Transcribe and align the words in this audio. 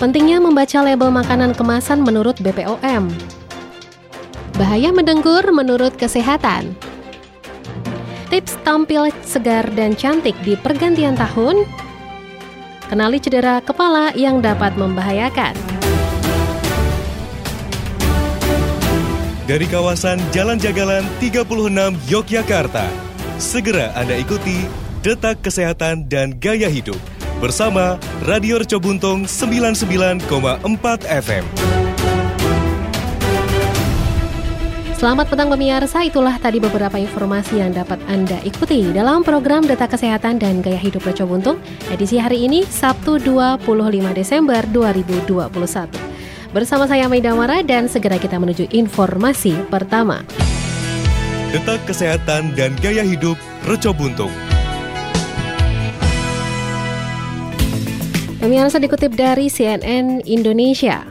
Pentingnya 0.00 0.40
membaca 0.40 0.80
label 0.80 1.12
makanan 1.12 1.52
kemasan 1.52 2.00
menurut 2.00 2.40
BPOM. 2.40 3.12
Bahaya 4.56 4.96
mendengkur 4.96 5.44
menurut 5.52 5.92
kesehatan. 6.00 6.72
Tips 8.32 8.56
tampil 8.64 9.12
segar 9.28 9.68
dan 9.76 9.92
cantik 9.92 10.32
di 10.40 10.56
pergantian 10.56 11.20
tahun. 11.20 11.68
Kenali 12.88 13.20
cedera 13.20 13.60
kepala 13.60 14.16
yang 14.16 14.40
dapat 14.40 14.72
membahayakan. 14.80 15.52
Dari 19.44 19.68
kawasan 19.68 20.16
Jalan 20.32 20.56
Jagalan 20.56 21.04
36 21.20 21.44
Yogyakarta, 22.08 22.88
segera 23.36 23.92
Anda 23.92 24.16
ikuti 24.16 24.64
Detak 25.04 25.44
Kesehatan 25.44 26.08
dan 26.08 26.40
Gaya 26.40 26.72
Hidup 26.72 27.19
bersama 27.40 27.96
Radio 28.28 28.60
Reco 28.60 28.76
Buntung 28.76 29.24
99,4 29.24 30.28
FM. 31.08 31.44
Selamat 35.00 35.32
petang 35.32 35.48
pemirsa, 35.48 36.04
itulah 36.04 36.36
tadi 36.36 36.60
beberapa 36.60 37.00
informasi 37.00 37.64
yang 37.64 37.72
dapat 37.72 37.96
Anda 38.04 38.36
ikuti 38.44 38.92
dalam 38.92 39.24
program 39.24 39.64
Data 39.64 39.88
Kesehatan 39.88 40.36
dan 40.36 40.60
Gaya 40.60 40.76
Hidup 40.76 41.00
Reco 41.08 41.24
Buntung 41.24 41.56
edisi 41.88 42.20
hari 42.20 42.44
ini 42.44 42.68
Sabtu 42.68 43.16
25 43.16 43.64
Desember 44.12 44.60
2021. 44.68 45.40
Bersama 46.52 46.84
saya 46.84 47.08
Maida 47.08 47.32
Mara 47.32 47.64
dan 47.64 47.88
segera 47.88 48.20
kita 48.20 48.36
menuju 48.36 48.68
informasi 48.76 49.56
pertama. 49.72 50.20
Detak 51.56 51.80
Kesehatan 51.88 52.52
dan 52.52 52.76
Gaya 52.84 53.00
Hidup 53.00 53.40
Reco 53.64 53.96
Buntung. 53.96 54.49
Pemirsa 58.40 58.80
dikutip 58.80 59.20
dari 59.20 59.52
CNN 59.52 60.24
Indonesia. 60.24 61.04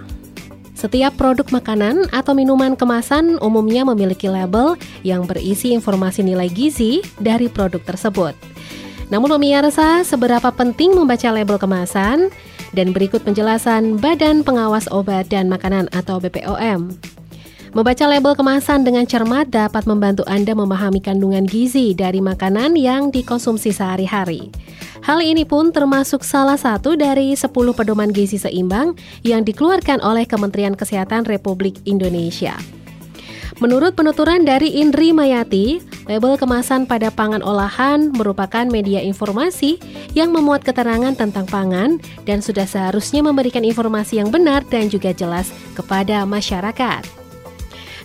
Setiap 0.73 1.13
produk 1.13 1.45
makanan 1.53 2.09
atau 2.09 2.33
minuman 2.33 2.73
kemasan 2.73 3.37
umumnya 3.37 3.85
memiliki 3.85 4.25
label 4.25 4.73
yang 5.05 5.29
berisi 5.29 5.77
informasi 5.77 6.25
nilai 6.25 6.49
gizi 6.49 7.05
dari 7.21 7.45
produk 7.45 7.85
tersebut. 7.85 8.33
Namun 9.13 9.37
pemirsa, 9.37 10.01
seberapa 10.01 10.49
penting 10.49 10.97
membaca 10.97 11.29
label 11.29 11.61
kemasan? 11.61 12.33
Dan 12.73 12.97
berikut 12.97 13.21
penjelasan 13.21 14.01
Badan 14.01 14.41
Pengawas 14.41 14.89
Obat 14.89 15.29
dan 15.29 15.53
Makanan 15.53 15.85
atau 15.93 16.17
BPOM. 16.17 16.97
Membaca 17.69 18.09
label 18.09 18.33
kemasan 18.33 18.81
dengan 18.81 19.05
cermat 19.05 19.53
dapat 19.53 19.85
membantu 19.85 20.25
Anda 20.25 20.57
memahami 20.57 21.05
kandungan 21.05 21.45
gizi 21.45 21.93
dari 21.93 22.17
makanan 22.17 22.73
yang 22.73 23.13
dikonsumsi 23.13 23.69
sehari-hari. 23.69 24.49
Hal 25.05 25.21
ini 25.21 25.45
pun 25.45 25.69
termasuk 25.69 26.25
salah 26.25 26.57
satu 26.57 26.97
dari 26.97 27.37
10 27.37 27.45
pedoman 27.77 28.09
gizi 28.09 28.41
seimbang 28.41 28.97
yang 29.21 29.45
dikeluarkan 29.45 30.01
oleh 30.01 30.25
Kementerian 30.25 30.73
Kesehatan 30.73 31.29
Republik 31.29 31.77
Indonesia. 31.85 32.57
Menurut 33.61 33.93
penuturan 33.93 34.47
dari 34.47 34.81
Indri 34.81 35.13
Mayati, 35.13 35.83
label 36.09 36.41
kemasan 36.41 36.89
pada 36.89 37.13
pangan 37.13 37.45
olahan 37.45 38.09
merupakan 38.15 38.65
media 38.65 39.03
informasi 39.03 39.77
yang 40.17 40.33
memuat 40.33 40.65
keterangan 40.65 41.13
tentang 41.13 41.45
pangan 41.45 42.01
dan 42.25 42.41
sudah 42.41 42.65
seharusnya 42.65 43.21
memberikan 43.21 43.61
informasi 43.61 44.17
yang 44.17 44.33
benar 44.33 44.65
dan 44.71 44.89
juga 44.89 45.13
jelas 45.13 45.51
kepada 45.77 46.25
masyarakat. 46.25 47.18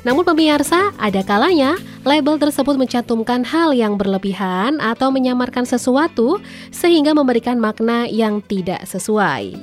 Namun 0.04 0.22
pemirsa, 0.22 0.92
ada 1.00 1.24
kalanya 1.24 1.80
label 2.04 2.36
tersebut 2.36 2.76
mencantumkan 2.76 3.40
hal 3.40 3.72
yang 3.72 3.96
berlebihan 3.96 4.76
atau 4.76 5.08
menyamarkan 5.08 5.64
sesuatu 5.64 6.38
sehingga 6.68 7.16
memberikan 7.16 7.56
makna 7.56 8.04
yang 8.04 8.44
tidak 8.44 8.84
sesuai. 8.84 9.56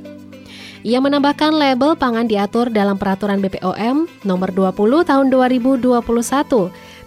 Ia 0.81 0.97
menambahkan 0.97 1.53
label 1.53 1.93
pangan 1.93 2.25
diatur 2.25 2.73
dalam 2.73 2.97
peraturan 2.97 3.37
BPOM 3.37 4.09
nomor 4.25 4.49
20 4.49 5.05
tahun 5.05 5.29
2021 5.29 6.01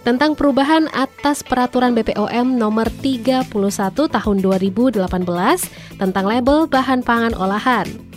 tentang 0.07 0.31
perubahan 0.31 0.87
atas 0.95 1.43
peraturan 1.43 1.91
BPOM 1.91 2.55
nomor 2.55 2.87
31 3.03 3.51
tahun 3.91 4.37
2018 4.39 5.03
tentang 5.99 6.23
label 6.23 6.71
bahan 6.71 7.03
pangan 7.03 7.35
olahan. 7.35 8.14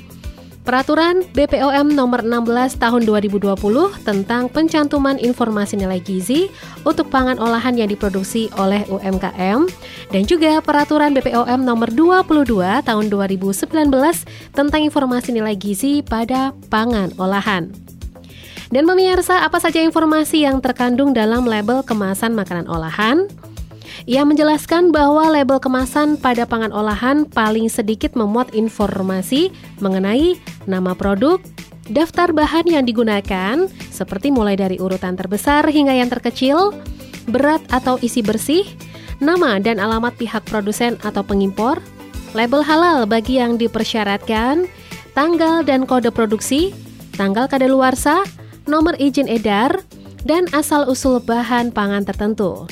Peraturan 0.68 1.24
BPOM 1.32 1.96
nomor 1.96 2.20
16 2.20 2.76
tahun 2.76 3.08
2020 3.08 3.56
tentang 4.04 4.52
pencantuman 4.52 5.16
informasi 5.16 5.80
nilai 5.80 5.96
gizi 5.96 6.52
untuk 6.84 7.08
pangan 7.08 7.40
olahan 7.40 7.72
yang 7.72 7.88
diproduksi 7.88 8.52
oleh 8.60 8.84
UMKM 8.92 9.64
dan 10.12 10.22
juga 10.28 10.60
Peraturan 10.60 11.16
BPOM 11.16 11.64
nomor 11.64 11.88
22 11.88 12.84
tahun 12.84 13.04
2019 13.08 13.64
tentang 14.52 14.80
informasi 14.84 15.32
nilai 15.32 15.56
gizi 15.56 16.04
pada 16.04 16.52
pangan 16.68 17.16
olahan. 17.16 17.72
Dan 18.68 18.84
pemirsa, 18.84 19.48
apa 19.48 19.56
saja 19.64 19.80
informasi 19.80 20.44
yang 20.44 20.60
terkandung 20.60 21.16
dalam 21.16 21.48
label 21.48 21.80
kemasan 21.80 22.36
makanan 22.36 22.68
olahan? 22.68 23.24
Ia 24.08 24.24
menjelaskan 24.24 24.88
bahwa 24.88 25.28
label 25.28 25.60
kemasan 25.60 26.16
pada 26.16 26.48
pangan 26.48 26.72
olahan 26.72 27.28
paling 27.28 27.68
sedikit 27.68 28.16
memuat 28.16 28.56
informasi 28.56 29.52
mengenai 29.84 30.40
nama 30.64 30.96
produk, 30.96 31.36
daftar 31.92 32.32
bahan 32.32 32.72
yang 32.72 32.88
digunakan, 32.88 33.68
seperti 33.92 34.32
mulai 34.32 34.56
dari 34.56 34.80
urutan 34.80 35.12
terbesar 35.12 35.68
hingga 35.68 35.92
yang 35.92 36.08
terkecil, 36.08 36.72
berat 37.28 37.60
atau 37.68 38.00
isi 38.00 38.24
bersih, 38.24 38.64
nama 39.20 39.60
dan 39.60 39.76
alamat 39.76 40.16
pihak 40.16 40.40
produsen 40.48 40.96
atau 41.04 41.20
pengimpor, 41.20 41.76
label 42.32 42.64
halal 42.64 43.04
bagi 43.04 43.36
yang 43.36 43.60
dipersyaratkan, 43.60 44.64
tanggal 45.12 45.60
dan 45.60 45.84
kode 45.84 46.08
produksi, 46.16 46.72
tanggal 47.20 47.44
kadaluarsa, 47.44 48.24
nomor 48.64 48.96
izin 48.96 49.28
edar, 49.28 49.84
dan 50.24 50.48
asal-usul 50.56 51.20
bahan 51.20 51.76
pangan 51.76 52.08
tertentu. 52.08 52.64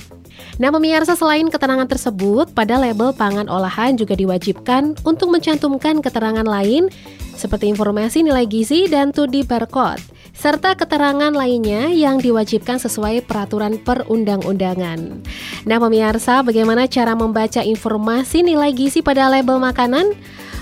Nah, 0.56 0.72
pemirsa 0.72 1.12
selain 1.12 1.46
keterangan 1.52 1.84
tersebut, 1.84 2.50
pada 2.56 2.80
label 2.80 3.12
pangan 3.12 3.46
olahan 3.50 3.98
juga 3.98 4.16
diwajibkan 4.16 4.96
untuk 5.04 5.28
mencantumkan 5.28 6.00
keterangan 6.00 6.46
lain 6.46 6.88
seperti 7.36 7.68
informasi 7.68 8.24
nilai 8.24 8.48
gizi 8.48 8.88
dan 8.88 9.12
tudi 9.12 9.44
barcode 9.44 10.00
serta 10.36 10.76
keterangan 10.76 11.32
lainnya 11.32 11.88
yang 11.88 12.20
diwajibkan 12.20 12.76
sesuai 12.76 13.24
peraturan 13.24 13.80
perundang-undangan. 13.80 15.24
Nah, 15.64 15.78
pemirsa, 15.80 16.44
bagaimana 16.44 16.84
cara 16.84 17.16
membaca 17.16 17.64
informasi 17.64 18.44
nilai 18.44 18.76
gizi 18.76 19.00
pada 19.00 19.32
label 19.32 19.56
makanan? 19.56 20.12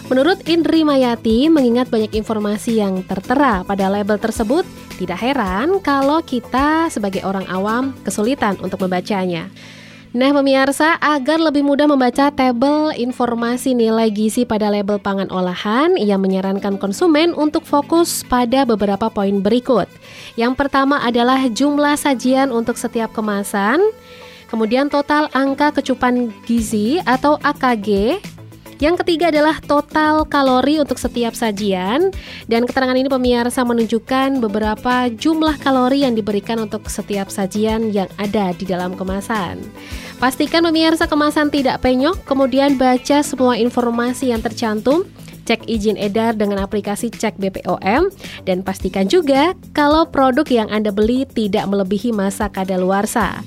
Menurut 0.05 0.45
Indri 0.45 0.85
Mayati, 0.85 1.49
mengingat 1.49 1.89
banyak 1.89 2.13
informasi 2.13 2.77
yang 2.77 3.01
tertera 3.09 3.65
pada 3.65 3.89
label 3.89 4.21
tersebut, 4.21 4.69
tidak 5.01 5.17
heran 5.17 5.81
kalau 5.81 6.21
kita 6.21 6.93
sebagai 6.93 7.25
orang 7.25 7.49
awam 7.49 7.97
kesulitan 8.05 8.61
untuk 8.61 8.85
membacanya. 8.85 9.49
Nah, 10.15 10.31
pemirsa, 10.31 10.95
agar 11.03 11.43
lebih 11.43 11.67
mudah 11.67 11.91
membaca 11.91 12.31
tabel 12.31 12.95
informasi 12.95 13.75
nilai 13.75 14.13
gizi 14.15 14.47
pada 14.47 14.71
label 14.71 15.01
pangan 15.01 15.27
olahan, 15.33 15.99
ia 15.99 16.15
menyarankan 16.15 16.79
konsumen 16.79 17.35
untuk 17.35 17.67
fokus 17.67 18.23
pada 18.29 18.63
beberapa 18.63 19.11
poin 19.11 19.41
berikut. 19.41 19.91
Yang 20.39 20.55
pertama 20.55 21.03
adalah 21.03 21.49
jumlah 21.51 21.99
sajian 21.99 22.55
untuk 22.55 22.79
setiap 22.79 23.11
kemasan, 23.11 23.83
kemudian 24.53 24.87
total 24.87 25.27
angka 25.35 25.75
kecupan 25.83 26.31
gizi 26.47 27.03
atau 27.03 27.35
AKG, 27.43 28.23
yang 28.84 29.00
ketiga 29.00 29.33
adalah 29.33 29.56
total 29.65 30.28
kalori 30.28 30.77
untuk 30.77 31.00
setiap 31.00 31.33
sajian 31.33 32.12
dan 32.53 32.69
keterangan 32.69 32.93
ini 32.93 33.09
pemirsa 33.09 33.65
menunjukkan 33.65 34.45
beberapa 34.45 35.09
jumlah 35.09 35.56
kalori 35.56 36.05
yang 36.05 36.12
diberikan 36.12 36.61
untuk 36.61 36.84
setiap 36.93 37.33
sajian 37.33 37.89
yang 37.97 38.12
ada 38.21 38.53
di 38.53 38.69
dalam 38.69 38.93
kemasan. 38.93 39.65
Pastikan 40.21 40.69
pemirsa 40.69 41.09
kemasan 41.09 41.49
tidak 41.49 41.81
penyok, 41.81 42.28
kemudian 42.28 42.77
baca 42.77 43.25
semua 43.25 43.56
informasi 43.56 44.37
yang 44.37 44.44
tercantum 44.44 45.09
cek 45.44 45.69
izin 45.69 46.00
edar 46.00 46.35
dengan 46.35 46.64
aplikasi 46.64 47.12
cek 47.12 47.37
BPOM, 47.38 48.11
dan 48.49 48.64
pastikan 48.64 49.06
juga 49.06 49.52
kalau 49.76 50.08
produk 50.08 50.44
yang 50.49 50.69
Anda 50.73 50.91
beli 50.91 51.29
tidak 51.31 51.69
melebihi 51.69 52.11
masa 52.11 52.49
kadaluarsa. 52.49 53.44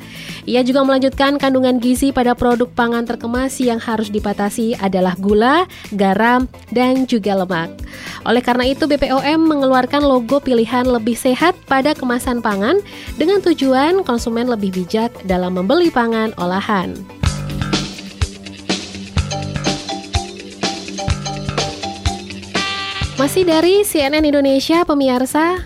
Ia 0.48 0.64
juga 0.64 0.88
melanjutkan 0.88 1.36
kandungan 1.36 1.84
gizi 1.84 2.16
pada 2.16 2.32
produk 2.32 2.72
pangan 2.72 3.04
terkemas 3.04 3.60
yang 3.60 3.84
harus 3.84 4.08
dipatasi 4.08 4.80
adalah 4.80 5.20
gula, 5.20 5.68
garam, 5.92 6.48
dan 6.72 7.04
juga 7.04 7.36
lemak. 7.36 7.68
Oleh 8.24 8.40
karena 8.40 8.64
itu 8.72 8.88
BPOM 8.88 9.44
mengeluarkan 9.44 10.08
logo 10.08 10.40
pilihan 10.40 10.88
lebih 10.88 11.20
sehat 11.20 11.52
pada 11.68 11.92
kemasan 11.92 12.40
pangan 12.40 12.80
dengan 13.20 13.44
tujuan 13.44 14.08
konsumen 14.08 14.48
lebih 14.48 14.72
bijak 14.72 15.12
dalam 15.28 15.60
membeli 15.60 15.92
pangan 15.92 16.32
olahan. 16.40 17.17
Masih 23.18 23.50
dari 23.50 23.82
CNN 23.82 24.30
Indonesia, 24.30 24.86
pemirsa. 24.86 25.58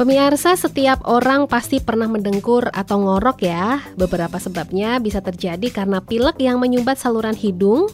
Pemirsa, 0.00 0.56
setiap 0.56 1.04
orang 1.04 1.44
pasti 1.44 1.76
pernah 1.76 2.08
mendengkur 2.08 2.72
atau 2.72 3.04
ngorok 3.04 3.44
ya. 3.44 3.84
Beberapa 4.00 4.40
sebabnya 4.40 4.96
bisa 4.96 5.20
terjadi 5.20 5.68
karena 5.68 6.00
pilek 6.00 6.40
yang 6.40 6.56
menyumbat 6.56 6.96
saluran 6.96 7.36
hidung, 7.36 7.84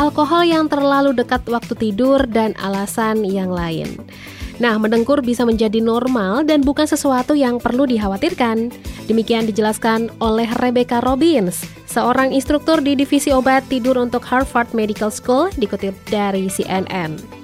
alkohol 0.00 0.48
yang 0.48 0.64
terlalu 0.64 1.12
dekat 1.12 1.44
waktu 1.44 1.76
tidur, 1.76 2.24
dan 2.24 2.56
alasan 2.56 3.20
yang 3.20 3.52
lain. 3.52 4.00
Nah, 4.64 4.80
mendengkur 4.80 5.20
bisa 5.20 5.44
menjadi 5.44 5.84
normal 5.84 6.48
dan 6.48 6.64
bukan 6.64 6.88
sesuatu 6.88 7.36
yang 7.36 7.60
perlu 7.60 7.84
dikhawatirkan. 7.84 8.72
Demikian 9.12 9.44
dijelaskan 9.44 10.08
oleh 10.24 10.48
Rebecca 10.56 11.04
Robbins, 11.04 11.68
seorang 11.84 12.32
instruktur 12.32 12.80
di 12.80 12.96
divisi 12.96 13.28
obat 13.28 13.68
tidur 13.68 14.00
untuk 14.00 14.24
Harvard 14.24 14.72
Medical 14.72 15.12
School, 15.12 15.52
dikutip 15.60 15.92
dari 16.08 16.48
CNN. 16.48 17.43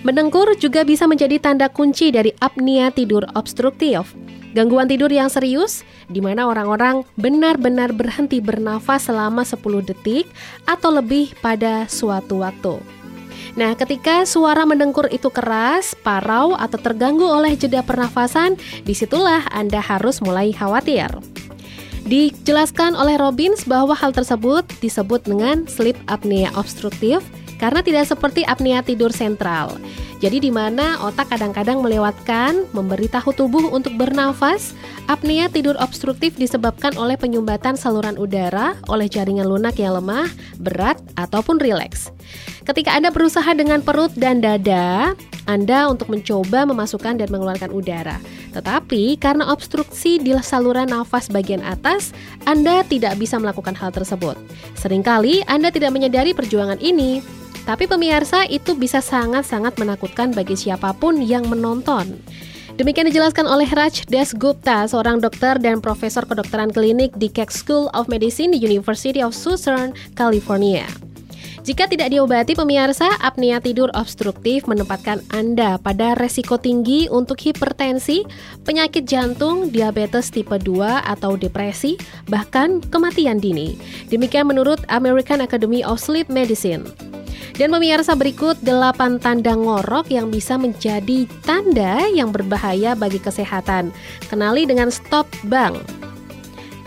Mendengkur 0.00 0.56
juga 0.56 0.80
bisa 0.80 1.04
menjadi 1.04 1.36
tanda 1.36 1.68
kunci 1.68 2.08
dari 2.08 2.32
apnea 2.40 2.88
tidur 2.88 3.28
obstruktif. 3.36 4.16
Gangguan 4.56 4.88
tidur 4.88 5.12
yang 5.12 5.28
serius, 5.28 5.84
di 6.08 6.24
mana 6.24 6.48
orang-orang 6.48 7.04
benar-benar 7.20 7.92
berhenti 7.92 8.40
bernafas 8.40 9.12
selama 9.12 9.44
10 9.44 9.60
detik 9.84 10.24
atau 10.64 10.90
lebih 10.90 11.36
pada 11.44 11.84
suatu 11.86 12.40
waktu. 12.40 12.80
Nah, 13.60 13.76
ketika 13.76 14.24
suara 14.24 14.64
mendengkur 14.64 15.10
itu 15.12 15.28
keras, 15.28 15.92
parau, 16.00 16.56
atau 16.56 16.80
terganggu 16.80 17.26
oleh 17.28 17.52
jeda 17.52 17.84
pernafasan, 17.84 18.56
di 18.88 18.96
situlah 18.96 19.44
Anda 19.52 19.84
harus 19.84 20.24
mulai 20.24 20.56
khawatir. 20.56 21.12
Dijelaskan 22.08 22.96
oleh 22.96 23.20
Robbins 23.20 23.68
bahwa 23.68 23.92
hal 23.92 24.16
tersebut 24.16 24.64
disebut 24.80 25.28
dengan 25.28 25.68
sleep 25.68 25.98
apnea 26.08 26.48
obstruktif 26.56 27.20
karena 27.60 27.84
tidak 27.84 28.08
seperti 28.08 28.42
apnea 28.48 28.80
tidur 28.80 29.12
sentral. 29.12 29.76
Jadi 30.20 30.36
di 30.36 30.52
mana 30.52 31.00
otak 31.00 31.32
kadang-kadang 31.32 31.80
melewatkan 31.80 32.68
memberitahu 32.76 33.32
tubuh 33.32 33.72
untuk 33.72 33.96
bernafas, 33.96 34.76
apnea 35.08 35.48
tidur 35.48 35.80
obstruktif 35.80 36.36
disebabkan 36.36 36.92
oleh 37.00 37.16
penyumbatan 37.16 37.72
saluran 37.72 38.20
udara 38.20 38.76
oleh 38.92 39.08
jaringan 39.08 39.48
lunak 39.48 39.80
yang 39.80 39.96
lemah, 39.96 40.28
berat, 40.60 41.00
ataupun 41.16 41.56
rileks. 41.56 42.12
Ketika 42.68 42.92
Anda 42.92 43.08
berusaha 43.08 43.48
dengan 43.56 43.80
perut 43.80 44.12
dan 44.12 44.44
dada, 44.44 45.16
Anda 45.48 45.88
untuk 45.88 46.12
mencoba 46.12 46.68
memasukkan 46.68 47.16
dan 47.16 47.28
mengeluarkan 47.32 47.72
udara. 47.72 48.20
Tetapi 48.52 49.16
karena 49.16 49.48
obstruksi 49.48 50.20
di 50.20 50.36
saluran 50.44 50.92
nafas 50.92 51.32
bagian 51.32 51.64
atas, 51.64 52.12
Anda 52.44 52.84
tidak 52.84 53.16
bisa 53.16 53.40
melakukan 53.40 53.72
hal 53.72 53.88
tersebut. 53.88 54.36
Seringkali 54.76 55.48
Anda 55.48 55.72
tidak 55.72 55.96
menyadari 55.96 56.36
perjuangan 56.36 56.76
ini, 56.76 57.39
tapi 57.68 57.84
pemirsa 57.88 58.46
itu 58.48 58.76
bisa 58.76 59.02
sangat-sangat 59.02 59.76
menakutkan 59.76 60.32
bagi 60.32 60.54
siapa 60.56 60.92
pun 60.96 61.20
yang 61.20 61.48
menonton. 61.48 62.20
Demikian 62.80 63.12
dijelaskan 63.12 63.44
oleh 63.44 63.68
Raj 63.68 64.08
Desgupta, 64.08 64.88
seorang 64.88 65.20
dokter 65.20 65.60
dan 65.60 65.84
profesor 65.84 66.24
kedokteran 66.24 66.72
klinik 66.72 67.12
di 67.20 67.28
Keck 67.28 67.52
School 67.52 67.92
of 67.92 68.08
Medicine 68.08 68.56
di 68.56 68.58
University 68.62 69.20
of 69.20 69.36
Southern 69.36 69.92
California. 70.16 71.09
Jika 71.60 71.84
tidak 71.84 72.08
diobati 72.08 72.56
pemirsa, 72.56 73.20
apnea 73.20 73.60
tidur 73.60 73.92
obstruktif 73.92 74.64
menempatkan 74.64 75.20
Anda 75.28 75.76
pada 75.76 76.16
resiko 76.16 76.56
tinggi 76.56 77.04
untuk 77.12 77.36
hipertensi, 77.36 78.24
penyakit 78.64 79.04
jantung, 79.04 79.68
diabetes 79.68 80.32
tipe 80.32 80.56
2 80.56 81.04
atau 81.04 81.36
depresi, 81.36 82.00
bahkan 82.32 82.80
kematian 82.88 83.36
dini. 83.36 83.76
Demikian 84.08 84.48
menurut 84.48 84.80
American 84.88 85.44
Academy 85.44 85.84
of 85.84 86.00
Sleep 86.00 86.32
Medicine. 86.32 86.88
Dan 87.60 87.76
pemirsa 87.76 88.16
berikut 88.16 88.56
8 88.64 89.20
tanda 89.20 89.52
ngorok 89.52 90.08
yang 90.08 90.32
bisa 90.32 90.56
menjadi 90.56 91.28
tanda 91.44 92.08
yang 92.08 92.32
berbahaya 92.32 92.96
bagi 92.96 93.20
kesehatan. 93.20 93.92
Kenali 94.32 94.64
dengan 94.64 94.88
stop 94.88 95.28
bang. 95.44 95.76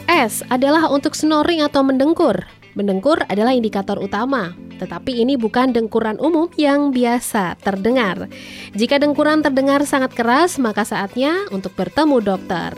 S 0.10 0.42
adalah 0.50 0.90
untuk 0.90 1.14
snoring 1.14 1.62
atau 1.62 1.86
mendengkur. 1.86 2.42
Mendengkur 2.74 3.22
adalah 3.30 3.54
indikator 3.54 4.02
utama, 4.02 4.58
tetapi 4.82 5.22
ini 5.22 5.38
bukan 5.38 5.70
dengkuran 5.72 6.18
umum 6.18 6.50
yang 6.58 6.90
biasa 6.90 7.56
terdengar. 7.62 8.26
Jika 8.74 8.98
dengkuran 8.98 9.46
terdengar 9.46 9.86
sangat 9.86 10.18
keras, 10.18 10.58
maka 10.58 10.82
saatnya 10.82 11.46
untuk 11.54 11.78
bertemu 11.78 12.18
dokter. 12.20 12.74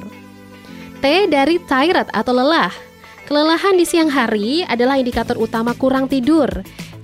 T 1.00 1.06
dari 1.32 1.64
tired 1.64 2.12
atau 2.12 2.36
lelah. 2.36 2.74
Kelelahan 3.26 3.74
di 3.74 3.88
siang 3.88 4.12
hari 4.12 4.62
adalah 4.68 5.02
indikator 5.02 5.40
utama 5.40 5.74
kurang 5.74 6.06
tidur. 6.06 6.48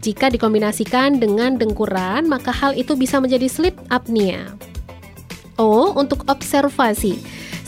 Jika 0.02 0.30
dikombinasikan 0.30 1.18
dengan 1.18 1.58
dengkuran, 1.58 2.30
maka 2.30 2.54
hal 2.54 2.78
itu 2.78 2.94
bisa 2.94 3.18
menjadi 3.22 3.46
sleep 3.50 3.78
apnea. 3.90 4.54
O 5.58 5.94
untuk 5.94 6.26
observasi. 6.26 7.22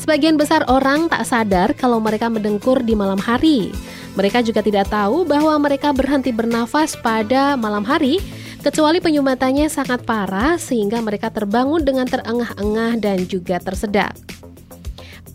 Sebagian 0.04 0.36
besar 0.36 0.68
orang 0.68 1.08
tak 1.08 1.24
sadar 1.24 1.72
kalau 1.80 1.96
mereka 2.04 2.28
mendengkur 2.28 2.84
di 2.84 2.92
malam 2.92 3.16
hari. 3.16 3.72
Mereka 4.20 4.44
juga 4.44 4.60
tidak 4.60 4.92
tahu 4.92 5.24
bahwa 5.24 5.56
mereka 5.64 5.96
berhenti 5.96 6.36
bernafas 6.36 7.00
pada 7.00 7.56
malam 7.56 7.88
hari, 7.88 8.20
kecuali 8.60 9.00
penyumbatannya 9.00 9.72
sangat 9.72 10.04
parah 10.04 10.60
sehingga 10.60 11.00
mereka 11.00 11.32
terbangun 11.32 11.88
dengan 11.88 12.04
terengah-engah 12.04 13.00
dan 13.00 13.24
juga 13.32 13.64
tersedak. 13.64 14.12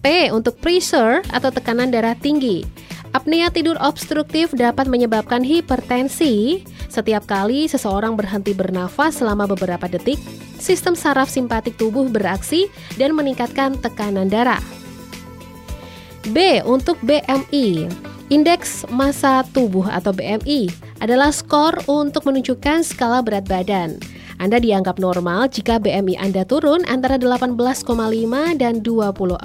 P 0.04 0.28
untuk 0.36 0.60
pressure 0.60 1.24
atau 1.32 1.48
tekanan 1.48 1.88
darah 1.88 2.12
tinggi. 2.12 2.68
Apnea 3.16 3.48
tidur 3.48 3.80
obstruktif 3.80 4.52
dapat 4.52 4.84
menyebabkan 4.84 5.48
hipertensi, 5.48 6.60
setiap 6.92 7.24
kali 7.24 7.72
seseorang 7.72 8.20
berhenti 8.20 8.52
bernafas 8.52 9.24
selama 9.24 9.48
beberapa 9.48 9.88
detik, 9.88 10.20
sistem 10.58 10.98
saraf 10.98 11.30
simpatik 11.30 11.78
tubuh 11.80 12.06
beraksi 12.10 12.66
dan 12.98 13.14
meningkatkan 13.14 13.78
tekanan 13.78 14.28
darah. 14.28 14.62
B 16.34 16.60
untuk 16.66 17.00
BMI. 17.06 17.88
Indeks 18.28 18.84
massa 18.92 19.40
tubuh 19.56 19.88
atau 19.88 20.12
BMI 20.12 20.68
adalah 21.00 21.32
skor 21.32 21.80
untuk 21.88 22.28
menunjukkan 22.28 22.84
skala 22.84 23.24
berat 23.24 23.48
badan. 23.48 23.96
Anda 24.38 24.62
dianggap 24.62 25.02
normal 25.02 25.50
jika 25.50 25.82
BMI 25.82 26.14
Anda 26.14 26.46
turun 26.46 26.86
antara 26.86 27.18
18,5 27.18 27.58
dan 28.54 28.86
24,9. 28.86 29.42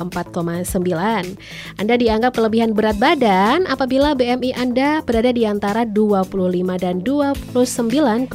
Anda 1.82 1.96
dianggap 1.98 2.38
kelebihan 2.38 2.78
berat 2.78 3.02
badan 3.02 3.66
apabila 3.66 4.14
BMI 4.14 4.54
Anda 4.54 5.02
berada 5.02 5.34
di 5.34 5.50
antara 5.50 5.82
25 5.90 6.78
dan 6.78 7.02
29,9. 7.02 8.30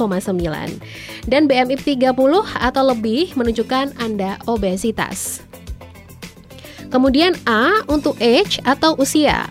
Dan 1.31 1.47
BMI 1.47 1.75
30 1.79 2.11
atau 2.59 2.83
lebih 2.83 3.39
menunjukkan 3.39 3.95
Anda 3.95 4.35
obesitas. 4.43 5.39
Kemudian 6.91 7.39
A 7.47 7.85
untuk 7.87 8.19
age 8.19 8.59
atau 8.67 8.99
usia. 8.99 9.47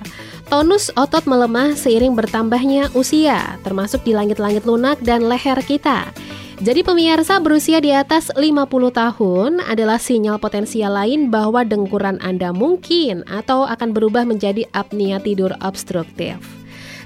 Tonus 0.49 0.88
otot 0.96 1.28
melemah 1.28 1.76
seiring 1.76 2.16
bertambahnya 2.16 2.88
usia, 2.96 3.61
termasuk 3.64 4.00
di 4.04 4.16
langit-langit 4.16 4.64
lunak 4.64 4.96
dan 5.04 5.28
leher 5.28 5.61
kita. 5.61 6.08
Jadi 6.58 6.82
pemirsa 6.82 7.38
berusia 7.38 7.78
di 7.78 7.94
atas 7.94 8.35
50 8.35 8.66
tahun 8.90 9.62
adalah 9.62 9.94
sinyal 9.94 10.42
potensial 10.42 10.90
lain 10.90 11.30
bahwa 11.30 11.62
dengkuran 11.62 12.18
Anda 12.18 12.50
mungkin 12.50 13.23
atau 13.30 13.62
akan 13.62 13.94
berubah 13.94 14.26
menjadi 14.26 14.66
apnea 14.75 15.23
tidur 15.23 15.54
obstruktif. 15.62 16.42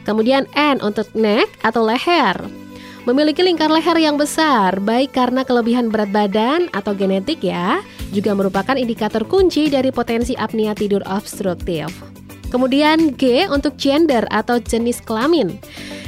Kemudian 0.09 0.49
N 0.57 0.81
untuk 0.81 1.05
neck 1.12 1.53
atau 1.61 1.85
leher. 1.85 2.41
Memiliki 3.05 3.45
lingkar 3.45 3.69
leher 3.69 4.00
yang 4.00 4.17
besar, 4.17 4.81
baik 4.81 5.12
karena 5.12 5.45
kelebihan 5.45 5.93
berat 5.93 6.09
badan 6.09 6.73
atau 6.73 6.97
genetik 6.97 7.45
ya, 7.45 7.85
juga 8.09 8.33
merupakan 8.33 8.79
indikator 8.79 9.29
kunci 9.29 9.69
dari 9.69 9.93
potensi 9.93 10.33
apnea 10.33 10.73
tidur 10.73 11.05
obstruktif. 11.05 11.93
Kemudian 12.49 13.21
G 13.21 13.45
untuk 13.53 13.77
gender 13.77 14.25
atau 14.33 14.57
jenis 14.57 15.05
kelamin. 15.05 15.61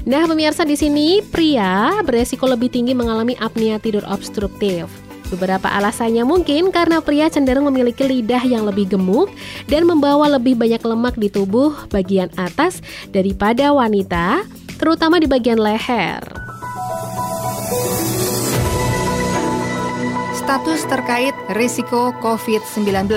Nah, 0.05 0.29
pemirsa 0.29 0.69
di 0.69 0.77
sini 0.77 1.25
pria 1.25 1.97
beresiko 2.05 2.45
lebih 2.45 2.69
tinggi 2.69 2.93
mengalami 2.93 3.41
apnea 3.41 3.81
tidur 3.81 4.05
obstruktif. 4.05 4.85
Beberapa 5.33 5.73
alasannya 5.73 6.29
mungkin 6.29 6.69
karena 6.69 7.01
pria 7.01 7.33
cenderung 7.33 7.73
memiliki 7.73 8.05
lidah 8.05 8.45
yang 8.45 8.69
lebih 8.69 8.93
gemuk 8.93 9.33
dan 9.65 9.89
membawa 9.89 10.37
lebih 10.37 10.61
banyak 10.61 10.85
lemak 10.85 11.17
di 11.17 11.33
tubuh 11.33 11.73
bagian 11.89 12.29
atas 12.37 12.85
daripada 13.17 13.73
wanita, 13.73 14.45
terutama 14.77 15.17
di 15.17 15.25
bagian 15.25 15.57
leher. 15.57 16.21
Status 20.37 20.85
terkait 20.85 21.33
risiko 21.57 22.13
COVID-19 22.21 23.09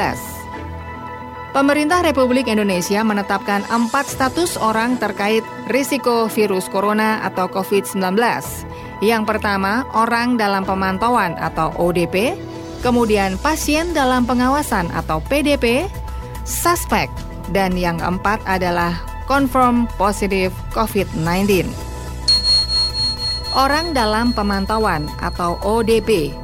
Pemerintah 1.55 2.03
Republik 2.03 2.51
Indonesia 2.51 2.99
menetapkan 3.07 3.63
empat 3.71 4.11
status 4.11 4.59
orang 4.59 4.99
terkait 4.99 5.47
risiko 5.71 6.27
virus 6.27 6.67
corona 6.67 7.23
atau 7.23 7.47
COVID-19. 7.47 8.19
Yang 8.99 9.23
pertama, 9.23 9.87
orang 9.95 10.35
dalam 10.35 10.67
pemantauan 10.67 11.39
atau 11.39 11.71
ODP, 11.79 12.35
kemudian 12.83 13.39
pasien 13.39 13.95
dalam 13.95 14.27
pengawasan 14.27 14.91
atau 14.91 15.23
PDP, 15.23 15.87
suspek, 16.43 17.07
dan 17.55 17.79
yang 17.79 18.03
keempat 18.03 18.43
adalah 18.43 18.99
confirm 19.23 19.87
positif 19.95 20.51
COVID-19. 20.75 21.71
Orang 23.55 23.95
dalam 23.95 24.35
pemantauan 24.35 25.07
atau 25.23 25.55
ODP 25.63 26.35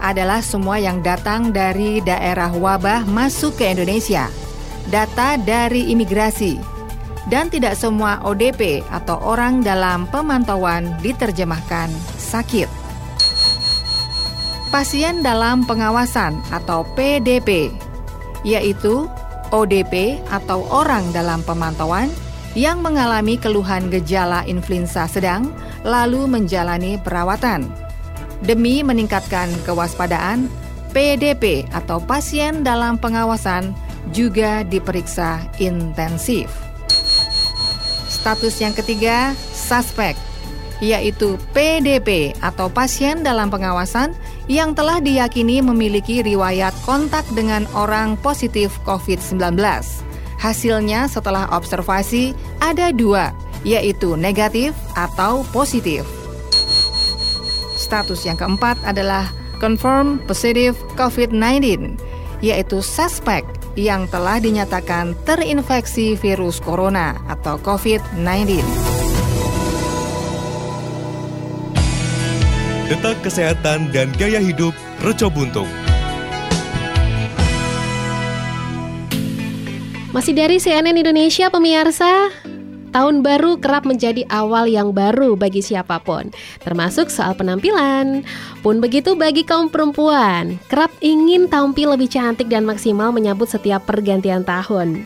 adalah 0.00 0.40
semua 0.40 0.80
yang 0.80 1.04
datang 1.04 1.52
dari 1.52 2.00
daerah 2.00 2.50
wabah 2.52 3.04
masuk 3.04 3.60
ke 3.60 3.76
Indonesia. 3.76 4.45
Data 4.86 5.34
dari 5.34 5.90
imigrasi 5.90 6.76
dan 7.26 7.50
tidak 7.50 7.74
semua 7.74 8.22
ODP 8.22 8.86
atau 8.86 9.18
orang 9.18 9.62
dalam 9.62 10.06
pemantauan 10.10 10.94
diterjemahkan 11.02 11.90
sakit. 12.18 12.70
Pasien 14.70 15.22
dalam 15.22 15.66
pengawasan 15.66 16.38
atau 16.54 16.86
PDP, 16.94 17.70
yaitu 18.46 19.10
ODP 19.50 20.22
atau 20.30 20.66
orang 20.70 21.06
dalam 21.14 21.42
pemantauan 21.42 22.10
yang 22.58 22.82
mengalami 22.82 23.38
keluhan 23.38 23.92
gejala 23.92 24.42
influenza 24.46 25.06
sedang 25.06 25.50
lalu 25.86 26.26
menjalani 26.26 26.98
perawatan. 26.98 27.66
Demi 28.42 28.82
meningkatkan 28.84 29.48
kewaspadaan, 29.64 30.50
PDP 30.92 31.68
atau 31.72 32.00
pasien 32.00 32.64
dalam 32.64 32.96
pengawasan 33.00 33.72
juga 34.16 34.64
diperiksa 34.64 35.44
intensif. 35.60 36.48
Status 38.08 38.56
yang 38.64 38.72
ketiga, 38.72 39.36
suspek, 39.52 40.16
yaitu 40.80 41.36
PDP 41.52 42.32
atau 42.40 42.72
pasien 42.72 43.20
dalam 43.20 43.52
pengawasan 43.52 44.16
yang 44.48 44.72
telah 44.72 45.04
diyakini 45.04 45.60
memiliki 45.60 46.24
riwayat 46.24 46.72
kontak 46.88 47.28
dengan 47.36 47.68
orang 47.76 48.16
positif 48.24 48.72
COVID-19. 48.88 49.60
Hasilnya 50.40 51.12
setelah 51.12 51.44
observasi 51.52 52.32
ada 52.64 52.96
dua, 52.96 53.36
yaitu 53.68 54.16
negatif 54.16 54.72
atau 54.96 55.44
positif. 55.52 56.08
Status 57.76 58.26
yang 58.26 58.40
keempat 58.40 58.80
adalah 58.82 59.28
confirm 59.62 60.18
positive 60.26 60.74
COVID-19, 60.98 61.94
yaitu 62.42 62.82
suspek 62.82 63.46
yang 63.76 64.08
telah 64.08 64.40
dinyatakan 64.40 65.12
terinfeksi 65.28 66.16
virus 66.16 66.58
corona 66.58 67.20
atau 67.28 67.60
COVID-19. 67.60 68.64
Detak 72.88 73.20
Kesehatan 73.20 73.92
dan 73.92 74.10
Gaya 74.16 74.40
Hidup 74.40 74.72
Reco 75.04 75.28
Buntung. 75.28 75.68
Masih 80.16 80.32
dari 80.32 80.56
CNN 80.56 80.96
Indonesia 80.96 81.52
pemirsa, 81.52 82.32
Tahun 82.96 83.20
baru 83.20 83.60
kerap 83.60 83.84
menjadi 83.84 84.24
awal 84.32 84.72
yang 84.72 84.96
baru 84.96 85.36
bagi 85.36 85.60
siapa 85.60 86.00
pun, 86.00 86.32
termasuk 86.64 87.12
soal 87.12 87.36
penampilan. 87.36 88.24
Pun 88.64 88.80
begitu 88.80 89.12
bagi 89.12 89.44
kaum 89.44 89.68
perempuan, 89.68 90.56
kerap 90.72 90.88
ingin 91.04 91.44
tampil 91.44 91.92
lebih 91.92 92.08
cantik 92.08 92.48
dan 92.48 92.64
maksimal 92.64 93.12
menyambut 93.12 93.52
setiap 93.52 93.84
pergantian 93.84 94.48
tahun. 94.48 95.04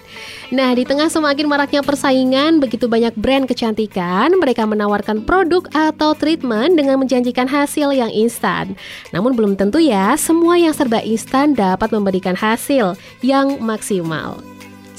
Nah, 0.54 0.70
di 0.70 0.86
tengah 0.86 1.10
semakin 1.10 1.50
maraknya 1.50 1.82
persaingan, 1.82 2.62
begitu 2.62 2.86
banyak 2.86 3.18
brand 3.18 3.50
kecantikan, 3.50 4.38
mereka 4.38 4.70
menawarkan 4.70 5.26
produk 5.26 5.66
atau 5.74 6.14
treatment 6.14 6.78
dengan 6.78 6.94
menjanjikan 7.02 7.50
hasil 7.50 7.90
yang 7.90 8.14
instan. 8.14 8.78
Namun 9.10 9.34
belum 9.34 9.58
tentu 9.58 9.82
ya, 9.82 10.14
semua 10.14 10.54
yang 10.54 10.70
serba 10.70 11.02
instan 11.02 11.58
dapat 11.58 11.90
memberikan 11.90 12.38
hasil 12.38 12.94
yang 13.18 13.58
maksimal. 13.58 14.49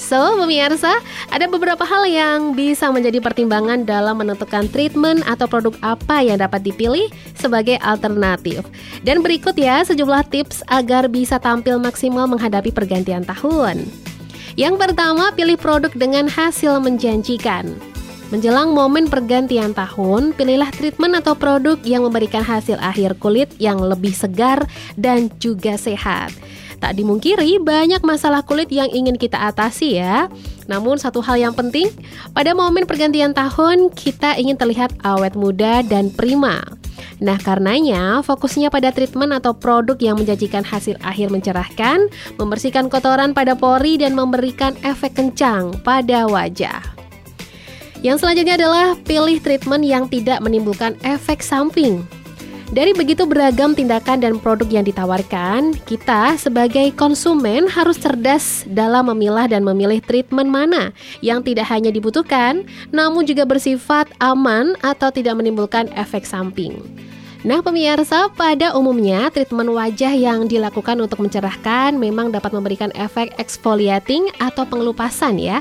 So, 0.02 0.34
pemirsa, 0.34 0.98
ada 1.30 1.46
beberapa 1.46 1.86
hal 1.86 2.10
yang 2.10 2.58
bisa 2.58 2.90
menjadi 2.90 3.22
pertimbangan 3.22 3.86
dalam 3.86 4.18
menentukan 4.18 4.66
treatment 4.74 5.22
atau 5.30 5.46
produk 5.46 5.78
apa 5.86 6.26
yang 6.26 6.42
dapat 6.42 6.66
dipilih 6.66 7.14
sebagai 7.38 7.78
alternatif. 7.86 8.66
Dan 9.06 9.22
berikut 9.22 9.54
ya 9.54 9.86
sejumlah 9.86 10.26
tips 10.34 10.66
agar 10.74 11.06
bisa 11.06 11.38
tampil 11.38 11.78
maksimal 11.78 12.26
menghadapi 12.26 12.74
pergantian 12.74 13.22
tahun. 13.22 13.86
Yang 14.58 14.82
pertama, 14.82 15.30
pilih 15.38 15.62
produk 15.62 15.94
dengan 15.94 16.26
hasil 16.26 16.82
menjanjikan. 16.82 17.70
Menjelang 18.34 18.72
momen 18.72 19.06
pergantian 19.06 19.76
tahun, 19.76 20.34
pilihlah 20.34 20.72
treatment 20.72 21.20
atau 21.20 21.36
produk 21.36 21.76
yang 21.84 22.08
memberikan 22.08 22.42
hasil 22.42 22.80
akhir 22.80 23.20
kulit 23.22 23.52
yang 23.60 23.78
lebih 23.78 24.16
segar 24.16 24.66
dan 24.96 25.28
juga 25.38 25.76
sehat. 25.76 26.32
Tak 26.82 26.98
dimungkiri 26.98 27.62
banyak 27.62 28.02
masalah 28.02 28.42
kulit 28.42 28.74
yang 28.74 28.90
ingin 28.90 29.14
kita 29.14 29.38
atasi 29.38 30.02
ya. 30.02 30.26
Namun 30.66 30.98
satu 30.98 31.22
hal 31.22 31.38
yang 31.38 31.54
penting, 31.54 31.94
pada 32.34 32.58
momen 32.58 32.90
pergantian 32.90 33.38
tahun 33.38 33.94
kita 33.94 34.42
ingin 34.42 34.58
terlihat 34.58 34.90
awet 35.06 35.38
muda 35.38 35.86
dan 35.86 36.10
prima. 36.10 36.66
Nah, 37.22 37.38
karenanya 37.38 38.26
fokusnya 38.26 38.74
pada 38.74 38.90
treatment 38.90 39.30
atau 39.30 39.54
produk 39.54 39.94
yang 40.02 40.18
menjanjikan 40.18 40.66
hasil 40.66 40.98
akhir 41.06 41.30
mencerahkan, 41.30 42.10
membersihkan 42.42 42.90
kotoran 42.90 43.38
pada 43.38 43.54
pori 43.54 44.02
dan 44.02 44.18
memberikan 44.18 44.74
efek 44.82 45.22
kencang 45.22 45.78
pada 45.86 46.26
wajah. 46.26 46.82
Yang 48.02 48.26
selanjutnya 48.26 48.58
adalah 48.58 48.98
pilih 49.06 49.38
treatment 49.38 49.86
yang 49.86 50.10
tidak 50.10 50.42
menimbulkan 50.42 50.98
efek 51.06 51.46
samping. 51.46 52.02
Dari 52.72 52.96
begitu 52.96 53.28
beragam 53.28 53.76
tindakan 53.76 54.24
dan 54.24 54.40
produk 54.40 54.64
yang 54.72 54.88
ditawarkan, 54.88 55.76
kita 55.84 56.40
sebagai 56.40 56.96
konsumen 56.96 57.68
harus 57.68 58.00
cerdas 58.00 58.64
dalam 58.64 59.12
memilah 59.12 59.52
dan 59.52 59.60
memilih 59.60 60.00
treatment 60.00 60.48
mana 60.48 60.96
yang 61.20 61.44
tidak 61.44 61.68
hanya 61.68 61.92
dibutuhkan, 61.92 62.64
namun 62.96 63.28
juga 63.28 63.44
bersifat 63.44 64.08
aman 64.24 64.80
atau 64.88 65.12
tidak 65.12 65.36
menimbulkan 65.36 65.92
efek 66.00 66.24
samping. 66.24 66.80
Nah, 67.44 67.60
pemirsa, 67.60 68.32
pada 68.40 68.72
umumnya 68.78 69.28
treatment 69.36 69.76
wajah 69.76 70.16
yang 70.16 70.48
dilakukan 70.48 70.96
untuk 71.04 71.20
mencerahkan 71.20 72.00
memang 72.00 72.32
dapat 72.32 72.56
memberikan 72.56 72.94
efek 72.96 73.36
exfoliating 73.36 74.32
atau 74.40 74.64
pengelupasan 74.64 75.42
ya. 75.42 75.60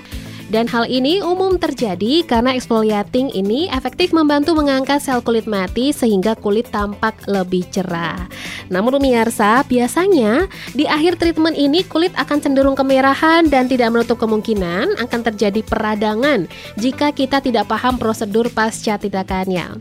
Dan 0.50 0.66
hal 0.66 0.90
ini 0.90 1.22
umum 1.22 1.62
terjadi 1.62 2.26
karena 2.26 2.58
exfoliating 2.58 3.30
ini 3.30 3.70
efektif 3.70 4.10
membantu 4.10 4.58
mengangkat 4.58 4.98
sel 4.98 5.22
kulit 5.22 5.46
mati 5.46 5.94
sehingga 5.94 6.34
kulit 6.34 6.66
tampak 6.74 7.14
lebih 7.30 7.62
cerah. 7.70 8.26
Namun 8.66 8.98
pemirsa, 8.98 9.62
biasanya 9.62 10.50
di 10.74 10.90
akhir 10.90 11.22
treatment 11.22 11.54
ini 11.54 11.86
kulit 11.86 12.10
akan 12.18 12.42
cenderung 12.42 12.74
kemerahan 12.74 13.46
dan 13.46 13.70
tidak 13.70 13.94
menutup 13.94 14.18
kemungkinan 14.18 14.98
akan 14.98 15.20
terjadi 15.30 15.62
peradangan 15.62 16.50
jika 16.74 17.14
kita 17.14 17.38
tidak 17.38 17.70
paham 17.70 17.94
prosedur 17.94 18.50
pasca 18.50 18.98
tindakannya. 18.98 19.78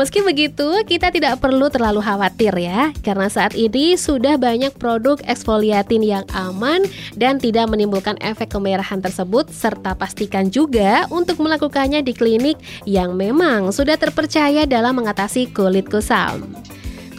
Meski 0.00 0.24
begitu, 0.24 0.64
kita 0.88 1.12
tidak 1.12 1.44
perlu 1.44 1.68
terlalu 1.68 2.00
khawatir 2.00 2.56
ya, 2.56 2.88
karena 3.04 3.28
saat 3.28 3.52
ini 3.52 4.00
sudah 4.00 4.40
banyak 4.40 4.72
produk 4.80 5.20
eksfoliatin 5.28 6.00
yang 6.00 6.24
aman 6.32 6.88
dan 7.20 7.36
tidak 7.36 7.68
menimbulkan 7.68 8.16
efek 8.24 8.48
kemerahan 8.48 9.04
tersebut, 9.04 9.52
serta 9.52 9.92
pastikan 9.92 10.48
juga 10.48 11.04
untuk 11.12 11.44
melakukannya 11.44 12.00
di 12.00 12.16
klinik 12.16 12.56
yang 12.88 13.12
memang 13.12 13.76
sudah 13.76 14.00
terpercaya 14.00 14.64
dalam 14.64 14.96
mengatasi 14.96 15.52
kulit 15.52 15.84
kusam. 15.92 16.48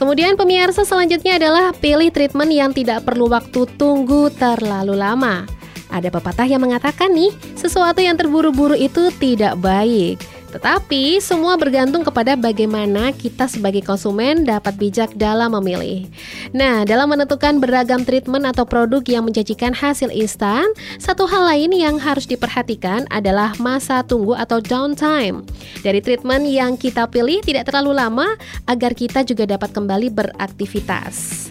Kemudian 0.01 0.33
pemirsa 0.33 0.81
selanjutnya 0.81 1.37
adalah 1.37 1.77
pilih 1.77 2.09
treatment 2.09 2.49
yang 2.49 2.73
tidak 2.73 3.05
perlu 3.05 3.29
waktu 3.29 3.69
tunggu 3.77 4.33
terlalu 4.33 4.97
lama. 4.97 5.45
Ada 5.93 6.09
pepatah 6.09 6.49
yang 6.49 6.65
mengatakan 6.65 7.13
nih, 7.13 7.29
sesuatu 7.53 8.01
yang 8.01 8.17
terburu-buru 8.17 8.73
itu 8.73 9.13
tidak 9.21 9.53
baik. 9.61 10.30
Tetapi 10.51 11.23
semua 11.23 11.55
bergantung 11.55 12.03
kepada 12.03 12.35
bagaimana 12.35 13.15
kita 13.15 13.47
sebagai 13.47 13.81
konsumen 13.87 14.43
dapat 14.43 14.75
bijak 14.75 15.15
dalam 15.15 15.55
memilih. 15.55 16.11
Nah, 16.51 16.83
dalam 16.83 17.07
menentukan 17.07 17.63
beragam 17.63 18.03
treatment 18.03 18.43
atau 18.43 18.67
produk 18.67 18.99
yang 19.07 19.23
menjanjikan 19.23 19.71
hasil 19.71 20.11
instan, 20.11 20.67
satu 20.99 21.23
hal 21.23 21.47
lain 21.47 21.71
yang 21.71 21.95
harus 21.95 22.27
diperhatikan 22.27 23.07
adalah 23.07 23.55
masa 23.63 24.03
tunggu 24.03 24.35
atau 24.35 24.59
downtime. 24.59 25.47
Dari 25.81 26.03
treatment 26.03 26.43
yang 26.43 26.75
kita 26.75 27.07
pilih 27.07 27.39
tidak 27.41 27.71
terlalu 27.71 27.95
lama 27.95 28.27
agar 28.67 28.91
kita 28.91 29.23
juga 29.23 29.47
dapat 29.47 29.71
kembali 29.71 30.11
beraktivitas. 30.11 31.47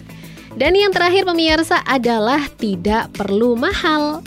Dan 0.51 0.75
yang 0.75 0.91
terakhir 0.91 1.23
pemirsa 1.23 1.79
adalah 1.87 2.43
tidak 2.59 3.07
perlu 3.15 3.55
mahal. 3.55 4.19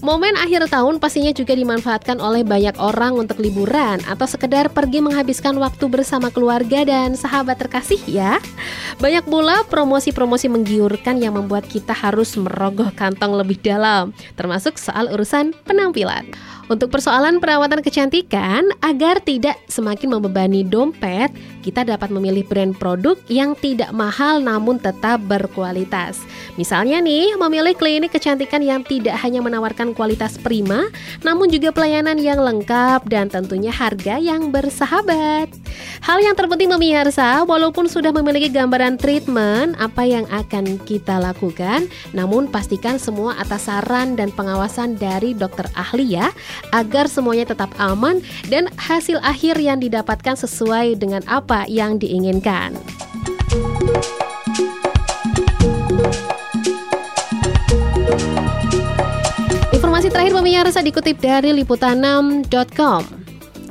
Momen 0.00 0.32
akhir 0.32 0.72
tahun 0.72 0.96
pastinya 0.96 1.28
juga 1.28 1.52
dimanfaatkan 1.52 2.24
oleh 2.24 2.40
banyak 2.40 2.72
orang 2.80 3.20
untuk 3.20 3.36
liburan 3.36 4.00
atau 4.08 4.24
sekedar 4.24 4.72
pergi 4.72 5.04
menghabiskan 5.04 5.52
waktu 5.60 5.92
bersama 5.92 6.32
keluarga 6.32 6.88
dan 6.88 7.12
sahabat 7.12 7.60
terkasih 7.60 8.00
ya. 8.08 8.40
Banyak 8.96 9.28
pula 9.28 9.60
promosi-promosi 9.68 10.48
menggiurkan 10.48 11.20
yang 11.20 11.36
membuat 11.36 11.68
kita 11.68 11.92
harus 11.92 12.32
merogoh 12.40 12.88
kantong 12.96 13.36
lebih 13.36 13.60
dalam, 13.60 14.16
termasuk 14.40 14.80
soal 14.80 15.12
urusan 15.12 15.52
penampilan. 15.68 16.32
Untuk 16.70 16.94
persoalan 16.94 17.42
perawatan 17.42 17.82
kecantikan, 17.82 18.62
agar 18.78 19.18
tidak 19.18 19.58
semakin 19.66 20.06
membebani 20.06 20.62
dompet, 20.62 21.34
kita 21.66 21.82
dapat 21.82 22.14
memilih 22.14 22.46
brand 22.46 22.78
produk 22.78 23.18
yang 23.26 23.58
tidak 23.58 23.90
mahal 23.90 24.38
namun 24.38 24.78
tetap 24.78 25.18
berkualitas. 25.26 26.22
Misalnya 26.54 27.02
nih, 27.02 27.34
memilih 27.34 27.74
klinik 27.74 28.14
kecantikan 28.14 28.62
yang 28.62 28.86
tidak 28.86 29.18
hanya 29.18 29.42
menawarkan 29.42 29.89
kualitas 29.92 30.38
prima, 30.38 30.88
namun 31.24 31.50
juga 31.50 31.72
pelayanan 31.72 32.16
yang 32.20 32.40
lengkap 32.40 33.06
dan 33.08 33.26
tentunya 33.32 33.72
harga 33.72 34.20
yang 34.20 34.52
bersahabat. 34.54 35.50
Hal 36.00 36.18
yang 36.20 36.36
terpenting 36.36 36.72
pemirsa, 36.72 37.44
walaupun 37.44 37.88
sudah 37.88 38.12
memiliki 38.14 38.48
gambaran 38.52 38.96
treatment 38.96 39.76
apa 39.76 40.02
yang 40.04 40.24
akan 40.28 40.80
kita 40.84 41.20
lakukan, 41.20 41.88
namun 42.16 42.48
pastikan 42.48 42.96
semua 43.00 43.36
atas 43.40 43.68
saran 43.68 44.16
dan 44.16 44.32
pengawasan 44.32 44.96
dari 44.96 45.36
dokter 45.36 45.68
ahli 45.76 46.16
ya, 46.16 46.32
agar 46.72 47.08
semuanya 47.08 47.52
tetap 47.52 47.72
aman 47.80 48.20
dan 48.48 48.68
hasil 48.76 49.20
akhir 49.20 49.60
yang 49.60 49.80
didapatkan 49.80 50.36
sesuai 50.36 50.96
dengan 50.96 51.24
apa 51.28 51.68
yang 51.68 51.96
diinginkan. 52.00 52.76
Informasi 60.10 60.26
terakhir 60.26 60.66
pemirsa 60.66 60.80
dikutip 60.82 61.16
dari 61.22 61.50
liputanam.com. 61.54 63.02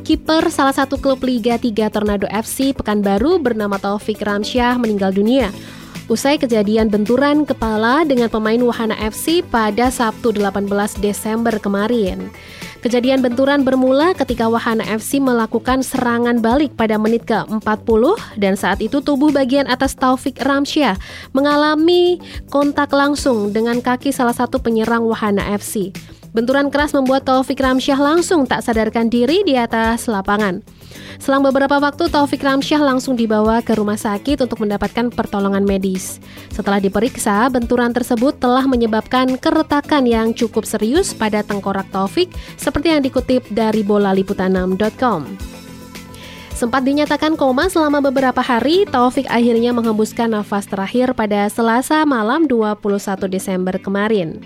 Kiper 0.08 0.48
salah 0.48 0.72
satu 0.72 0.96
klub 0.96 1.20
Liga 1.20 1.60
3 1.60 1.92
Tornado 1.92 2.32
FC 2.32 2.72
Pekanbaru 2.72 3.44
bernama 3.44 3.76
Taufik 3.76 4.24
Ramsyah 4.24 4.80
meninggal 4.80 5.12
dunia 5.12 5.52
usai 6.08 6.40
kejadian 6.40 6.88
benturan 6.88 7.44
kepala 7.44 8.08
dengan 8.08 8.32
pemain 8.32 8.58
Wahana 8.64 8.96
FC 8.98 9.44
pada 9.44 9.92
Sabtu 9.92 10.32
18 10.32 10.72
Desember 11.04 11.60
kemarin. 11.60 12.32
Kejadian 12.80 13.20
benturan 13.20 13.68
bermula 13.68 14.16
ketika 14.16 14.48
Wahana 14.48 14.88
FC 14.88 15.20
melakukan 15.20 15.84
serangan 15.84 16.40
balik 16.40 16.72
pada 16.80 16.96
menit 16.96 17.28
ke-40 17.28 18.04
dan 18.40 18.56
saat 18.56 18.80
itu 18.80 19.04
tubuh 19.04 19.36
bagian 19.36 19.68
atas 19.68 20.00
Taufik 20.00 20.40
Ramsyah 20.40 20.96
mengalami 21.36 22.24
kontak 22.48 22.96
langsung 22.96 23.52
dengan 23.52 23.84
kaki 23.84 24.16
salah 24.16 24.32
satu 24.32 24.64
penyerang 24.64 25.04
Wahana 25.04 25.44
FC. 25.60 25.92
Benturan 26.30 26.70
keras 26.70 26.94
membuat 26.94 27.26
Taufik 27.26 27.58
Ramsyah 27.58 27.98
langsung 27.98 28.46
tak 28.46 28.62
sadarkan 28.62 29.10
diri 29.10 29.42
di 29.42 29.58
atas 29.58 30.06
lapangan. 30.06 30.62
Selang 31.18 31.42
beberapa 31.42 31.82
waktu, 31.82 32.06
Taufik 32.06 32.46
Ramsyah 32.46 32.86
langsung 32.86 33.18
dibawa 33.18 33.66
ke 33.66 33.74
rumah 33.74 33.98
sakit 33.98 34.46
untuk 34.46 34.62
mendapatkan 34.62 35.10
pertolongan 35.10 35.66
medis. 35.66 36.22
Setelah 36.54 36.78
diperiksa, 36.78 37.50
benturan 37.50 37.92
tersebut 37.92 38.38
telah 38.38 38.70
menyebabkan 38.70 39.42
keretakan 39.42 40.06
yang 40.06 40.32
cukup 40.38 40.70
serius 40.70 41.18
pada 41.18 41.42
tengkorak 41.42 41.90
Taufik, 41.90 42.30
seperti 42.62 42.94
yang 42.94 43.02
dikutip 43.02 43.42
dari 43.50 43.82
bolaliputanam.com. 43.82 45.22
Sempat 46.54 46.84
dinyatakan 46.84 47.40
koma 47.40 47.72
selama 47.72 48.04
beberapa 48.04 48.44
hari, 48.44 48.86
Taufik 48.86 49.26
akhirnya 49.32 49.74
menghembuskan 49.74 50.30
nafas 50.30 50.68
terakhir 50.70 51.16
pada 51.18 51.48
Selasa 51.50 52.06
malam 52.06 52.46
21 52.46 53.32
Desember 53.32 53.80
kemarin 53.80 54.44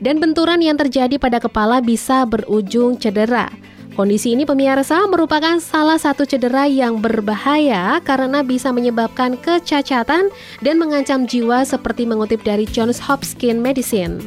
dan 0.00 0.22
benturan 0.22 0.62
yang 0.62 0.78
terjadi 0.78 1.18
pada 1.20 1.38
kepala 1.42 1.84
bisa 1.84 2.24
berujung 2.24 2.96
cedera. 2.98 3.52
Kondisi 3.94 4.34
ini 4.34 4.42
pemirsa 4.42 5.06
merupakan 5.06 5.62
salah 5.62 5.94
satu 5.94 6.26
cedera 6.26 6.66
yang 6.66 6.98
berbahaya 6.98 8.02
karena 8.02 8.42
bisa 8.42 8.74
menyebabkan 8.74 9.38
kecacatan 9.38 10.34
dan 10.66 10.74
mengancam 10.82 11.30
jiwa 11.30 11.62
seperti 11.62 12.02
mengutip 12.02 12.42
dari 12.42 12.66
Johns 12.66 12.98
Hopkins 12.98 13.62
Medicine. 13.62 14.18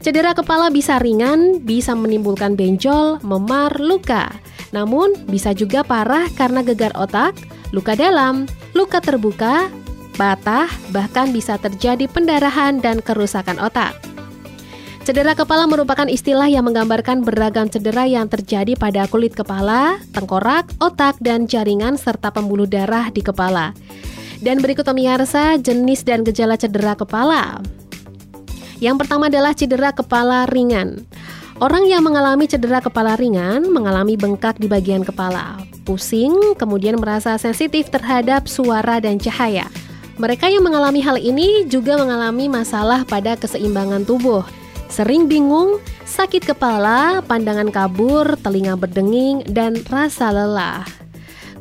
Cedera 0.00 0.32
kepala 0.32 0.72
bisa 0.72 0.96
ringan, 0.96 1.60
bisa 1.60 1.92
menimbulkan 1.92 2.56
benjol, 2.56 3.20
memar, 3.20 3.72
luka. 3.76 4.32
Namun 4.72 5.12
bisa 5.28 5.52
juga 5.52 5.84
parah 5.84 6.28
karena 6.32 6.64
gegar 6.64 6.96
otak, 6.96 7.36
luka 7.72 7.92
dalam, 7.92 8.48
luka 8.72 9.00
terbuka, 9.04 9.68
patah, 10.16 10.72
bahkan 10.88 11.32
bisa 11.36 11.60
terjadi 11.60 12.08
pendarahan 12.08 12.80
dan 12.80 13.04
kerusakan 13.04 13.60
otak. 13.60 14.13
Cedera 15.04 15.36
kepala 15.36 15.68
merupakan 15.68 16.08
istilah 16.08 16.48
yang 16.48 16.64
menggambarkan 16.64 17.28
beragam 17.28 17.68
cedera 17.68 18.08
yang 18.08 18.24
terjadi 18.24 18.72
pada 18.72 19.04
kulit 19.04 19.36
kepala, 19.36 20.00
tengkorak, 20.16 20.64
otak, 20.80 21.20
dan 21.20 21.44
jaringan 21.44 22.00
serta 22.00 22.32
pembuluh 22.32 22.64
darah 22.64 23.12
di 23.12 23.20
kepala. 23.20 23.76
Dan 24.40 24.64
berikut 24.64 24.88
pemirsa 24.88 25.60
jenis 25.60 26.08
dan 26.08 26.24
gejala 26.24 26.56
cedera 26.56 26.96
kepala. 26.96 27.60
Yang 28.80 29.04
pertama 29.04 29.28
adalah 29.28 29.52
cedera 29.52 29.92
kepala 29.92 30.48
ringan. 30.48 31.04
Orang 31.60 31.84
yang 31.84 32.00
mengalami 32.00 32.48
cedera 32.48 32.80
kepala 32.80 33.20
ringan 33.20 33.68
mengalami 33.68 34.16
bengkak 34.16 34.56
di 34.56 34.72
bagian 34.72 35.04
kepala, 35.04 35.60
pusing, 35.84 36.56
kemudian 36.56 36.96
merasa 36.96 37.36
sensitif 37.36 37.92
terhadap 37.92 38.48
suara 38.48 39.04
dan 39.04 39.20
cahaya. 39.20 39.68
Mereka 40.16 40.48
yang 40.48 40.64
mengalami 40.64 41.04
hal 41.04 41.20
ini 41.20 41.68
juga 41.68 42.00
mengalami 42.00 42.48
masalah 42.48 43.04
pada 43.04 43.36
keseimbangan 43.36 44.08
tubuh 44.08 44.63
sering 44.88 45.26
bingung, 45.30 45.80
sakit 46.04 46.44
kepala, 46.44 47.20
pandangan 47.24 47.68
kabur, 47.72 48.36
telinga 48.40 48.76
berdenging, 48.78 49.42
dan 49.50 49.78
rasa 49.88 50.30
lelah. 50.30 50.86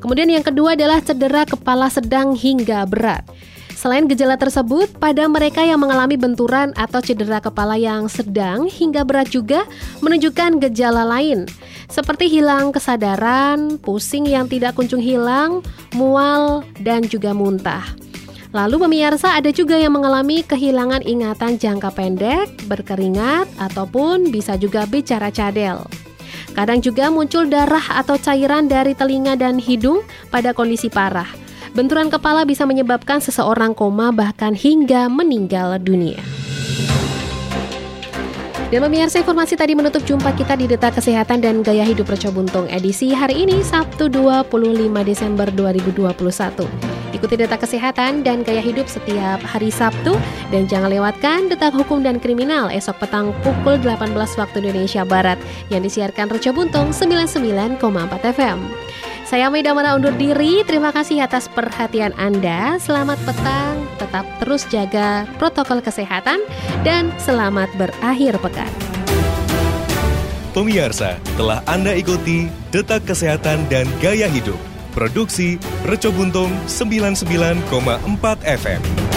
Kemudian 0.04 0.28
yang 0.28 0.44
kedua 0.44 0.76
adalah 0.76 1.00
cedera 1.00 1.48
kepala 1.48 1.88
sedang 1.88 2.36
hingga 2.36 2.84
berat. 2.84 3.24
Selain 3.84 4.08
gejala 4.08 4.40
tersebut, 4.40 4.96
pada 4.96 5.28
mereka 5.28 5.60
yang 5.60 5.80
mengalami 5.80 6.16
benturan 6.16 6.72
atau 6.80 7.04
cedera 7.04 7.44
kepala 7.44 7.76
yang 7.76 8.08
sedang 8.08 8.72
hingga 8.72 9.04
berat 9.04 9.28
juga 9.28 9.68
menunjukkan 10.00 10.64
gejala 10.64 11.04
lain, 11.04 11.44
seperti 11.92 12.32
hilang 12.32 12.72
kesadaran, 12.72 13.76
pusing 13.84 14.24
yang 14.24 14.48
tidak 14.48 14.80
kunjung 14.80 15.04
hilang, 15.04 15.60
mual, 15.96 16.64
dan 16.80 17.04
juga 17.04 17.36
muntah. 17.36 17.84
Lalu 18.54 18.86
pemirsa 18.86 19.34
ada 19.34 19.50
juga 19.50 19.82
yang 19.82 19.98
mengalami 19.98 20.46
kehilangan 20.46 21.02
ingatan 21.02 21.58
jangka 21.58 21.90
pendek, 21.90 22.54
berkeringat, 22.70 23.50
ataupun 23.58 24.30
bisa 24.30 24.54
juga 24.62 24.86
bicara 24.86 25.34
cadel. 25.34 25.82
Kadang 26.54 26.78
juga 26.86 27.10
muncul 27.10 27.50
darah 27.50 27.82
atau 27.98 28.14
cairan 28.14 28.70
dari 28.70 28.94
telinga 28.94 29.34
dan 29.34 29.58
hidung 29.58 30.06
pada 30.30 30.54
kondisi 30.54 30.86
parah. 30.86 31.26
Benturan 31.74 32.14
kepala 32.14 32.46
bisa 32.46 32.70
menyebabkan 32.70 33.18
seseorang 33.18 33.74
koma 33.74 34.14
bahkan 34.14 34.54
hingga 34.54 35.10
meninggal 35.10 35.82
dunia. 35.82 36.22
Dan 38.70 38.86
pemirsa 38.86 39.22
informasi 39.22 39.58
tadi 39.58 39.74
menutup 39.74 40.02
jumpa 40.06 40.34
kita 40.34 40.58
di 40.58 40.66
Deta 40.70 40.94
Kesehatan 40.94 41.42
dan 41.42 41.62
Gaya 41.66 41.86
Hidup 41.86 42.10
Reco 42.10 42.30
Buntung 42.34 42.70
edisi 42.70 43.14
hari 43.14 43.46
ini 43.50 43.66
Sabtu 43.66 44.10
25 44.10 44.50
Desember 45.02 45.50
2021. 45.50 47.13
Ikuti 47.24 47.40
Detak 47.40 47.64
Kesehatan 47.64 48.20
dan 48.28 48.44
Gaya 48.44 48.60
Hidup 48.60 48.92
setiap 48.92 49.40
hari 49.48 49.72
Sabtu 49.72 50.20
dan 50.52 50.68
jangan 50.68 50.92
lewatkan 50.92 51.48
Detak 51.48 51.72
Hukum 51.72 52.04
dan 52.04 52.20
Kriminal 52.20 52.68
esok 52.68 53.00
petang 53.00 53.32
pukul 53.48 53.80
18 53.80 54.12
waktu 54.12 54.60
Indonesia 54.60 55.08
Barat 55.08 55.40
yang 55.72 55.88
disiarkan 55.88 56.28
Reca 56.28 56.52
Buntung 56.52 56.92
99,4 56.92 57.80
FM. 58.28 58.60
Saya 59.24 59.48
Maida 59.48 59.72
Mana 59.72 59.96
undur 59.96 60.12
diri, 60.20 60.68
terima 60.68 60.92
kasih 60.92 61.24
atas 61.24 61.48
perhatian 61.48 62.12
Anda. 62.20 62.76
Selamat 62.84 63.16
petang, 63.24 63.88
tetap 64.04 64.28
terus 64.44 64.68
jaga 64.68 65.24
protokol 65.40 65.80
kesehatan, 65.80 66.44
dan 66.84 67.08
selamat 67.24 67.72
berakhir 67.80 68.36
pekan. 68.44 68.68
Pemirsa, 70.52 71.16
telah 71.40 71.64
Anda 71.72 71.96
ikuti 71.96 72.52
Detak 72.76 73.08
Kesehatan 73.08 73.64
dan 73.72 73.88
Gaya 74.04 74.28
Hidup 74.28 74.73
Produksi 74.94 75.58
Reco 75.86 76.14
Buntung 76.14 76.54
99,4 76.70 77.66
FM. 78.46 79.13